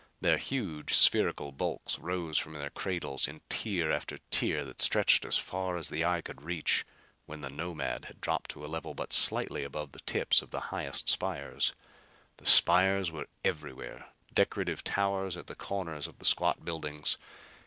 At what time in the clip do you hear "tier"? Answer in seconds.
3.49-3.91, 4.31-4.65